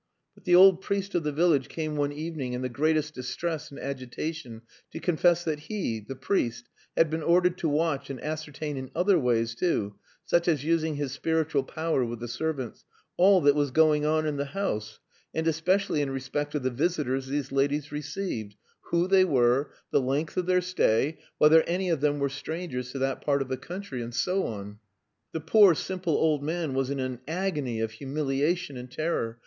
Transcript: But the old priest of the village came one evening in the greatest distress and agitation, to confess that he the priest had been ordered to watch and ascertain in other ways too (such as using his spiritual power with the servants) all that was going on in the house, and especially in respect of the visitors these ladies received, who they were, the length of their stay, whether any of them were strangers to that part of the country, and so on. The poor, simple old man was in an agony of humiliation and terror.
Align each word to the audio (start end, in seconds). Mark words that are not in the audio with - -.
But 0.33 0.45
the 0.45 0.55
old 0.55 0.81
priest 0.81 1.13
of 1.13 1.21
the 1.21 1.31
village 1.31 1.69
came 1.69 1.95
one 1.95 2.11
evening 2.11 2.53
in 2.53 2.63
the 2.63 2.69
greatest 2.69 3.13
distress 3.13 3.69
and 3.69 3.79
agitation, 3.79 4.63
to 4.89 4.99
confess 4.99 5.43
that 5.43 5.59
he 5.69 5.99
the 5.99 6.15
priest 6.15 6.67
had 6.97 7.11
been 7.11 7.21
ordered 7.21 7.55
to 7.59 7.69
watch 7.69 8.09
and 8.09 8.19
ascertain 8.19 8.77
in 8.77 8.89
other 8.95 9.19
ways 9.19 9.53
too 9.53 9.97
(such 10.25 10.47
as 10.47 10.63
using 10.65 10.95
his 10.95 11.11
spiritual 11.11 11.61
power 11.63 12.03
with 12.03 12.19
the 12.19 12.27
servants) 12.27 12.83
all 13.15 13.41
that 13.41 13.53
was 13.53 13.69
going 13.69 14.03
on 14.03 14.25
in 14.25 14.37
the 14.37 14.55
house, 14.57 14.99
and 15.35 15.45
especially 15.47 16.01
in 16.01 16.09
respect 16.09 16.55
of 16.55 16.63
the 16.63 16.71
visitors 16.71 17.27
these 17.27 17.51
ladies 17.51 17.91
received, 17.91 18.55
who 18.85 19.07
they 19.07 19.23
were, 19.23 19.69
the 19.91 20.01
length 20.01 20.35
of 20.35 20.47
their 20.47 20.61
stay, 20.61 21.19
whether 21.37 21.61
any 21.65 21.91
of 21.91 22.01
them 22.01 22.17
were 22.17 22.27
strangers 22.27 22.91
to 22.91 22.97
that 22.97 23.21
part 23.21 23.39
of 23.39 23.49
the 23.49 23.55
country, 23.55 24.01
and 24.01 24.15
so 24.15 24.47
on. 24.47 24.79
The 25.31 25.41
poor, 25.41 25.75
simple 25.75 26.13
old 26.15 26.41
man 26.41 26.73
was 26.73 26.89
in 26.89 26.99
an 26.99 27.19
agony 27.27 27.79
of 27.81 27.91
humiliation 27.91 28.77
and 28.77 28.89
terror. 28.89 29.39